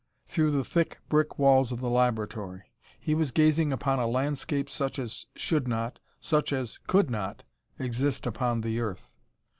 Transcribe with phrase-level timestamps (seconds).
[0.25, 2.63] Through the thick brick walls of the laboratory.
[2.99, 7.43] He was gazing upon a landscape such as should not such as could not
[7.77, 9.11] exist upon the earth.